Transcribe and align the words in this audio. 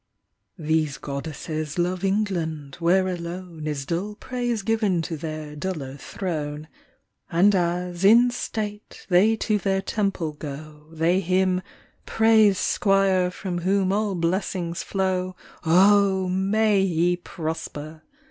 These 0.57 0.97
Goddesses 0.97 1.77
love 1.77 2.03
England, 2.03 2.77
where 2.79 3.07
alone 3.07 3.67
Is 3.67 3.85
Dull 3.85 4.15
praise 4.15 4.63
given 4.63 5.03
to 5.03 5.15
their 5.15 5.55
Duller 5.55 5.95
throne; 5.95 6.67
And 7.29 7.53
as, 7.53 8.03
in 8.03 8.31
state, 8.31 9.05
they 9.09 9.35
to 9.35 9.59
their 9.59 9.83
temple 9.83 10.31
go. 10.31 10.87
They 10.91 11.19
hymn" 11.19 11.61
Praise 12.17 12.57
Squire 12.57 13.29
from 13.29 13.59
whom 13.59 13.93
all 13.93 14.15
blessings 14.15 14.81
flow, 14.81 15.35
Oh, 15.67 16.27
may 16.27 16.83
he 16.87 17.15
prosper 17.15 18.01